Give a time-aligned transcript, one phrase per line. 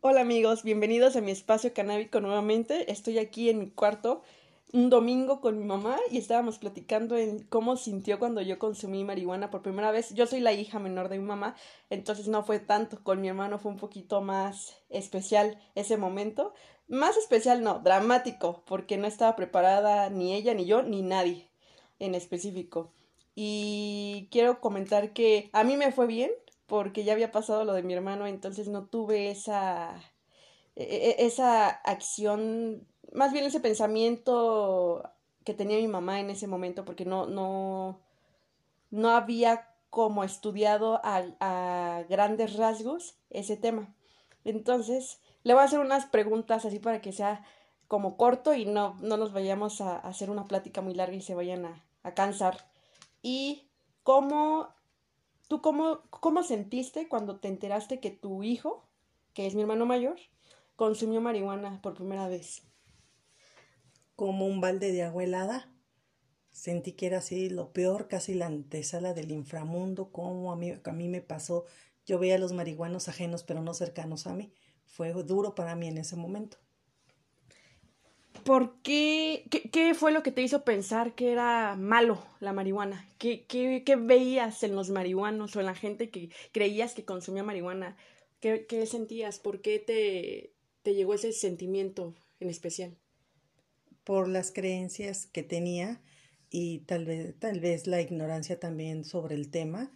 [0.00, 2.92] Hola amigos, bienvenidos a mi espacio canábico nuevamente.
[2.92, 4.22] Estoy aquí en mi cuarto
[4.72, 9.50] un domingo con mi mamá y estábamos platicando en cómo sintió cuando yo consumí marihuana
[9.50, 10.14] por primera vez.
[10.14, 11.56] Yo soy la hija menor de mi mamá,
[11.90, 13.02] entonces no fue tanto.
[13.02, 16.54] Con mi hermano fue un poquito más especial ese momento.
[16.86, 21.50] Más especial no, dramático, porque no estaba preparada ni ella, ni yo, ni nadie
[21.98, 22.92] en específico.
[23.34, 26.30] Y quiero comentar que a mí me fue bien,
[26.68, 30.00] porque ya había pasado lo de mi hermano, entonces no tuve esa,
[30.76, 35.02] e, e, esa acción, más bien ese pensamiento
[35.44, 38.00] que tenía mi mamá en ese momento, porque no, no,
[38.90, 43.94] no había como estudiado a, a grandes rasgos ese tema.
[44.44, 47.44] Entonces, le voy a hacer unas preguntas así para que sea
[47.88, 51.34] como corto y no, no nos vayamos a, hacer una plática muy larga y se
[51.34, 52.68] vayan a, a cansar.
[53.22, 53.70] ¿Y
[54.02, 54.68] cómo
[55.48, 58.86] ¿Tú cómo, cómo sentiste cuando te enteraste que tu hijo,
[59.32, 60.18] que es mi hermano mayor,
[60.76, 62.62] consumió marihuana por primera vez?
[64.14, 65.72] Como un balde de agua helada.
[66.50, 70.92] Sentí que era así lo peor, casi la antesala del inframundo, como a mí, a
[70.92, 71.64] mí me pasó.
[72.04, 74.52] Yo veía a los marihuanos ajenos, pero no cercanos a mí.
[74.84, 76.58] Fue duro para mí en ese momento.
[78.48, 83.06] ¿Por qué, qué, fue lo que te hizo pensar que era malo la marihuana?
[83.18, 87.98] ¿Qué, qué, veías en los marihuanos o en la gente que creías que consumía marihuana?
[88.40, 89.38] ¿Qué, qué sentías?
[89.38, 92.96] ¿Por qué te, te llegó ese sentimiento en especial?
[94.02, 96.00] Por las creencias que tenía
[96.48, 99.92] y tal vez, tal vez la ignorancia también sobre el tema.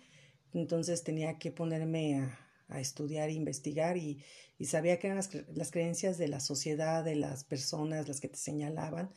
[0.52, 2.38] Entonces tenía que ponerme a,
[2.76, 4.22] a estudiar e investigar y,
[4.58, 8.38] y sabía que eran las, creencias de la sociedad, de las personas, las que te
[8.38, 9.10] señalaban,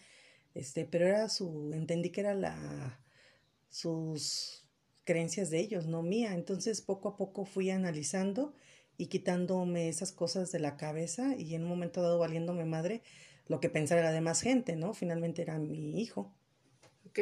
[0.53, 2.99] este, pero era su, entendí que era la,
[3.69, 4.65] sus
[5.03, 6.33] creencias de ellos, no mía.
[6.33, 8.53] Entonces poco a poco fui analizando
[8.97, 13.03] y quitándome esas cosas de la cabeza y en un momento dado valiéndome madre
[13.47, 14.93] lo que pensara la demás gente, ¿no?
[14.93, 16.33] Finalmente era mi hijo.
[17.05, 17.19] Ok.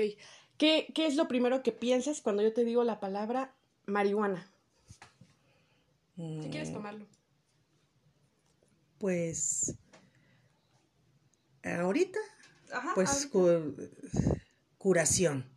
[0.57, 3.55] ¿Qué, ¿Qué es lo primero que piensas cuando yo te digo la palabra
[3.85, 4.52] marihuana?
[6.15, 6.73] ¿Qué quieres mm.
[6.73, 7.07] tomarlo?
[8.99, 9.75] Pues
[11.63, 12.19] ahorita,
[12.95, 13.29] pues
[14.77, 15.49] curación.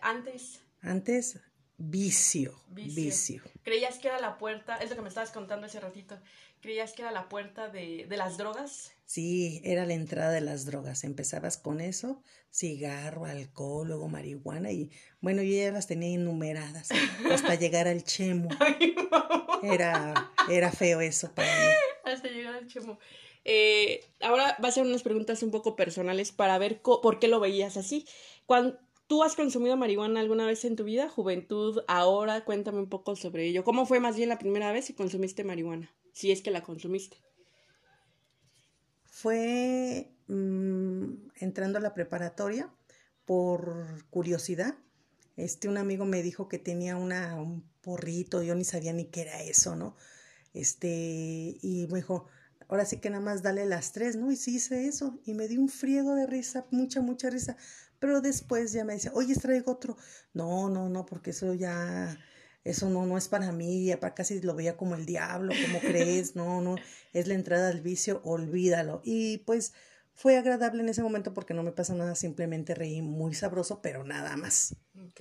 [0.00, 0.60] Antes.
[0.82, 1.40] Antes,
[1.76, 4.76] vicio, vicio, ¿Creías que era la puerta?
[4.76, 6.18] Es lo que me estabas contando hace ratito.
[6.60, 8.92] ¿Creías que era la puerta de, de las drogas?
[9.10, 11.02] Sí, era la entrada de las drogas.
[11.02, 16.90] Empezabas con eso, cigarro, alcohol, luego marihuana y bueno, yo ya las tenía enumeradas
[17.28, 18.50] hasta llegar al chemo.
[19.64, 21.72] era, era feo eso para mí.
[22.04, 23.00] Hasta llegar al chemo.
[23.44, 27.40] Eh, ahora va a ser unas preguntas un poco personales para ver por qué lo
[27.40, 28.06] veías así.
[28.46, 28.78] Cuando,
[29.08, 32.44] ¿Tú has consumido marihuana alguna vez en tu vida, juventud, ahora?
[32.44, 33.64] Cuéntame un poco sobre ello.
[33.64, 35.92] ¿Cómo fue más bien la primera vez que consumiste marihuana?
[36.12, 37.16] Si es que la consumiste
[39.20, 42.72] fue mm, entrando a la preparatoria
[43.26, 44.74] por curiosidad.
[45.36, 49.22] Este, un amigo me dijo que tenía una, un porrito, yo ni sabía ni qué
[49.22, 49.96] era eso, ¿no?
[50.54, 52.26] Este, y me dijo,
[52.68, 54.32] ahora sí que nada más dale las tres, ¿no?
[54.32, 57.56] Y sí hice eso, y me dio un friego de risa, mucha, mucha risa.
[57.98, 59.96] Pero después ya me dice, oye, traigo otro.
[60.32, 62.18] No, no, no, porque eso ya
[62.64, 66.36] eso no, no es para mí, para casi lo veía como el diablo, como crees?
[66.36, 66.76] No, no,
[67.12, 69.00] es la entrada al vicio, olvídalo.
[69.04, 69.72] Y pues
[70.14, 74.04] fue agradable en ese momento porque no me pasa nada, simplemente reí muy sabroso, pero
[74.04, 74.76] nada más.
[75.06, 75.20] Ok.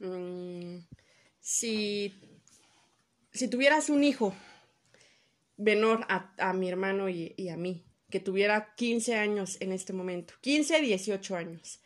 [0.00, 0.78] Mm,
[1.40, 2.12] si,
[3.32, 4.34] si tuvieras un hijo
[5.56, 9.94] menor a, a mi hermano y, y, a mí, que tuviera 15 años en este
[9.94, 11.80] momento, 15, 18 años.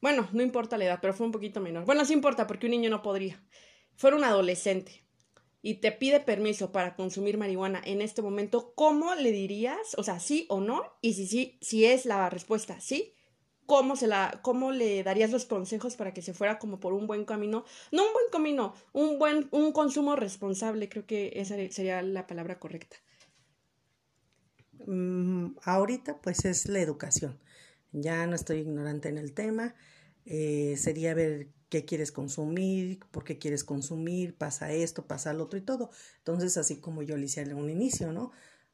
[0.00, 1.84] Bueno, no importa la edad, pero fue un poquito menor.
[1.84, 3.42] Bueno, sí importa porque un niño no podría
[3.96, 5.04] fuera un adolescente
[5.62, 9.94] y te pide permiso para consumir marihuana en este momento, ¿cómo le dirías?
[9.96, 13.14] O sea, sí o no, y si sí, si es la respuesta sí,
[13.66, 17.06] ¿cómo se la, cómo le darías los consejos para que se fuera como por un
[17.06, 17.64] buen camino?
[17.92, 22.58] No un buen camino, un buen, un consumo responsable, creo que esa sería la palabra
[22.58, 22.96] correcta.
[24.86, 27.38] Mm, ahorita, pues es la educación.
[27.92, 29.74] Ya no estoy ignorante en el tema.
[30.24, 35.58] Eh, sería ver qué quieres consumir, por qué quieres consumir, pasa esto, pasa lo otro
[35.58, 35.88] y todo.
[36.18, 38.30] Entonces, así como yo le hice en un inicio, ¿no?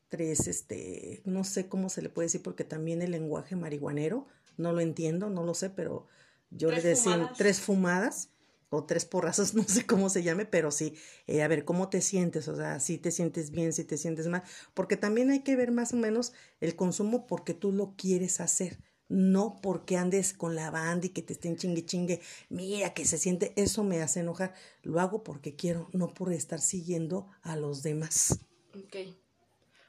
[0.09, 4.73] Tres, este, no sé cómo se le puede decir, porque también el lenguaje marihuanero, no
[4.73, 6.09] lo entiendo, no lo sé, pero
[6.51, 8.31] yo le decía tres fumadas
[8.69, 10.97] o tres porrazos, no sé cómo se llame, pero sí,
[11.29, 12.49] eh, a ver, ¿cómo te sientes?
[12.49, 14.43] O sea, si te sientes bien, si te sientes mal,
[14.75, 18.81] porque también hay que ver más o menos el consumo porque tú lo quieres hacer
[19.09, 23.19] no porque andes con la banda y que te estén chingue chingue, mira que se
[23.19, 27.83] siente, eso me hace enojar, lo hago porque quiero, no por estar siguiendo a los
[27.83, 28.41] demás.
[28.77, 28.97] Ok.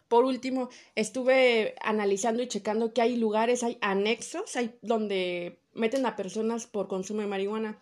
[0.07, 6.15] por último, estuve analizando y checando que hay lugares, hay anexos, hay donde meten a
[6.15, 7.79] personas por consumo de marihuana.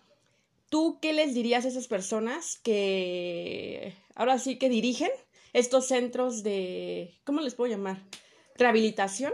[0.69, 5.11] ¿Tú qué les dirías a esas personas que ahora sí que dirigen
[5.53, 8.03] estos centros de, ¿cómo les puedo llamar?
[8.55, 9.31] Rehabilitación,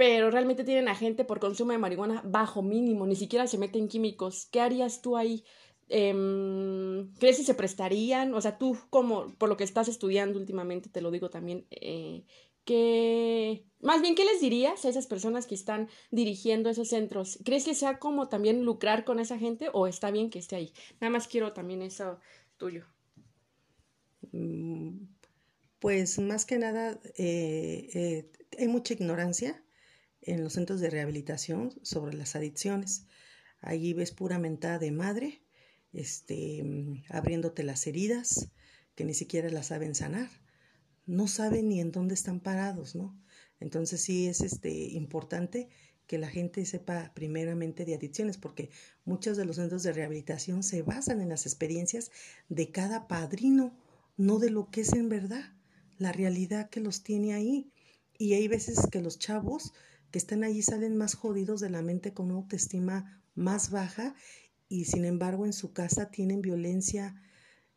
[0.00, 3.86] pero realmente tienen a gente por consumo de marihuana bajo mínimo, ni siquiera se meten
[3.86, 4.46] químicos.
[4.50, 5.44] ¿Qué harías tú ahí?
[5.90, 8.32] Em, ¿Crees que se prestarían?
[8.32, 12.24] O sea, tú como por lo que estás estudiando últimamente, te lo digo también, eh,
[12.64, 17.38] que más bien, ¿qué les dirías a esas personas que están dirigiendo esos centros?
[17.44, 20.72] ¿Crees que sea como también lucrar con esa gente o está bien que esté ahí?
[21.02, 22.20] Nada más quiero también eso
[22.56, 22.86] tuyo.
[24.32, 24.92] Mm,
[25.78, 29.62] pues más que nada, eh, eh, hay mucha ignorancia
[30.22, 33.06] en los centros de rehabilitación sobre las adicciones.
[33.60, 35.42] Allí ves pura mentada de madre
[35.92, 36.64] este,
[37.08, 38.50] abriéndote las heridas
[38.94, 40.28] que ni siquiera las saben sanar.
[41.06, 43.18] No saben ni en dónde están parados, ¿no?
[43.58, 45.68] Entonces sí es este, importante
[46.06, 48.70] que la gente sepa primeramente de adicciones, porque
[49.04, 52.10] muchos de los centros de rehabilitación se basan en las experiencias
[52.48, 53.78] de cada padrino,
[54.16, 55.52] no de lo que es en verdad,
[55.98, 57.70] la realidad que los tiene ahí.
[58.18, 59.72] Y hay veces que los chavos
[60.10, 64.14] que están allí salen más jodidos de la mente con una autoestima más baja
[64.68, 67.20] y sin embargo en su casa tienen violencia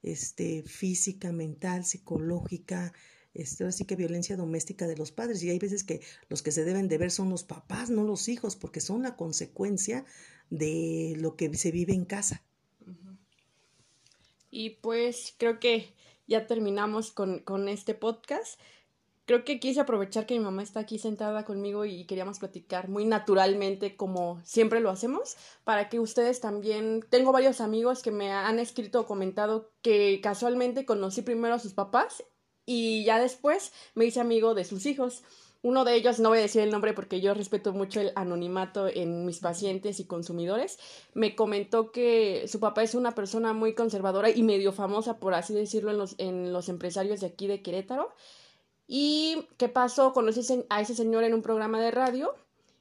[0.03, 2.93] este, física, mental, psicológica,
[3.33, 5.41] este, así que violencia doméstica de los padres.
[5.41, 8.27] Y hay veces que los que se deben de ver son los papás, no los
[8.27, 10.05] hijos, porque son la consecuencia
[10.49, 12.43] de lo que se vive en casa.
[14.51, 15.95] Y pues creo que
[16.27, 18.59] ya terminamos con, con este podcast
[19.25, 23.05] creo que quise aprovechar que mi mamá está aquí sentada conmigo y queríamos platicar muy
[23.05, 28.59] naturalmente como siempre lo hacemos, para que ustedes también, tengo varios amigos que me han
[28.59, 32.23] escrito o comentado que casualmente conocí primero a sus papás
[32.65, 35.23] y ya después me hice amigo de sus hijos.
[35.61, 38.89] Uno de ellos, no voy a decir el nombre porque yo respeto mucho el anonimato
[38.89, 40.77] en mis pacientes y consumidores,
[41.13, 45.53] me comentó que su papá es una persona muy conservadora y medio famosa, por así
[45.53, 48.13] decirlo, en los, en los empresarios de aquí de Querétaro
[48.87, 50.13] ¿Y qué pasó?
[50.13, 52.35] Conocí a ese señor en un programa de radio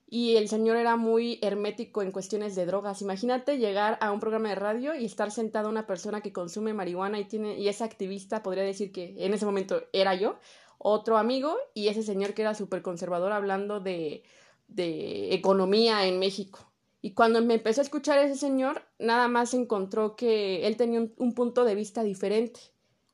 [0.08, 3.00] y el señor era muy hermético en cuestiones de drogas.
[3.02, 7.18] Imagínate llegar a un programa de radio y estar sentado una persona que consume marihuana
[7.18, 10.36] y tiene y es activista, podría decir que en ese momento era yo,
[10.76, 14.24] otro amigo y ese señor que era súper conservador hablando de,
[14.68, 16.58] de economía en México.
[17.00, 21.34] Y cuando me empezó a escuchar ese señor, nada más encontró que él tenía un
[21.34, 22.60] punto de vista diferente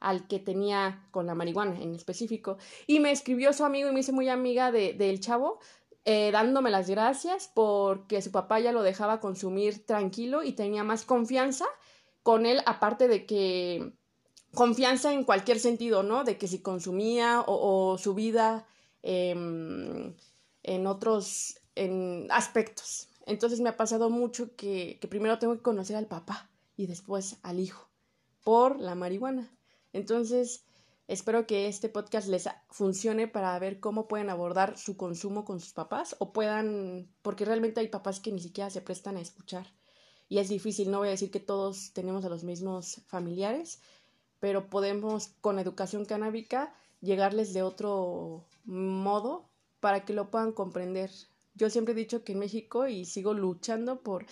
[0.00, 2.58] al que tenía con la marihuana en específico.
[2.86, 5.60] Y me escribió su amigo y me hice muy amiga del de, chavo,
[6.04, 11.04] eh, dándome las gracias porque su papá ya lo dejaba consumir tranquilo y tenía más
[11.04, 11.66] confianza
[12.22, 13.92] con él, aparte de que
[14.54, 16.24] confianza en cualquier sentido, ¿no?
[16.24, 18.66] De que si consumía o, su vida
[19.02, 20.14] em,
[20.62, 23.08] en otros en aspectos.
[23.26, 27.36] Entonces me ha pasado mucho que, que primero tengo que conocer al papá y después
[27.42, 27.88] al hijo
[28.42, 29.57] por la marihuana.
[29.92, 30.64] Entonces,
[31.06, 35.72] espero que este podcast les funcione para ver cómo pueden abordar su consumo con sus
[35.72, 39.66] papás o puedan, porque realmente hay papás que ni siquiera se prestan a escuchar.
[40.28, 43.80] Y es difícil, no voy a decir que todos tenemos a los mismos familiares,
[44.40, 49.48] pero podemos con educación canábica llegarles de otro modo
[49.80, 51.10] para que lo puedan comprender.
[51.54, 54.26] Yo siempre he dicho que en México y sigo luchando por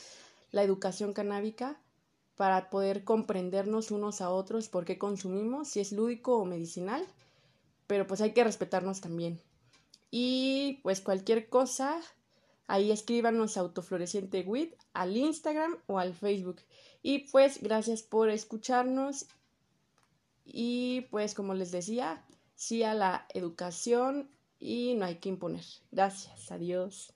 [0.51, 1.81] la educación canábica
[2.37, 7.05] para poder comprendernos unos a otros por qué consumimos, si es lúdico o medicinal,
[7.87, 9.41] pero pues hay que respetarnos también.
[10.11, 12.01] Y pues cualquier cosa,
[12.67, 16.61] ahí escríbanos autofloreciente wit al Instagram o al Facebook.
[17.03, 19.27] Y pues gracias por escucharnos
[20.45, 22.25] y pues como les decía,
[22.55, 25.65] sí a la educación y no hay que imponer.
[25.91, 27.16] Gracias, adiós.